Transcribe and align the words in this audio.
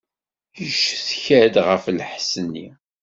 Yeccetka-d 0.59 1.55
ɣef 1.67 1.83
lḥess-nni. 1.97 2.67